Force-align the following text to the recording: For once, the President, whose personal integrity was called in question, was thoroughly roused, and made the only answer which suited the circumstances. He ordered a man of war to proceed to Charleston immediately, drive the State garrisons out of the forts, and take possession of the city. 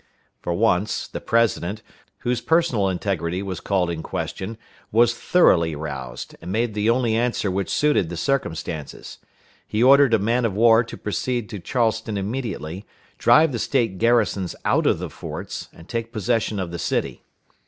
For 0.41 0.51
once, 0.53 1.07
the 1.07 1.21
President, 1.21 1.83
whose 2.21 2.41
personal 2.41 2.89
integrity 2.89 3.43
was 3.43 3.59
called 3.59 3.91
in 3.91 4.01
question, 4.01 4.57
was 4.91 5.13
thoroughly 5.13 5.75
roused, 5.75 6.35
and 6.41 6.51
made 6.51 6.73
the 6.73 6.89
only 6.89 7.15
answer 7.15 7.51
which 7.51 7.69
suited 7.69 8.09
the 8.09 8.17
circumstances. 8.17 9.19
He 9.67 9.83
ordered 9.83 10.15
a 10.15 10.17
man 10.17 10.43
of 10.43 10.55
war 10.55 10.83
to 10.83 10.97
proceed 10.97 11.49
to 11.49 11.59
Charleston 11.59 12.17
immediately, 12.17 12.87
drive 13.19 13.51
the 13.51 13.59
State 13.59 13.99
garrisons 13.99 14.55
out 14.65 14.87
of 14.87 14.97
the 14.97 15.07
forts, 15.11 15.69
and 15.71 15.87
take 15.87 16.11
possession 16.11 16.59
of 16.59 16.71
the 16.71 16.79
city. 16.79 17.21